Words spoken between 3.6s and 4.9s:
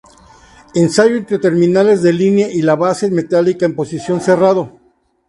en posición cerrado.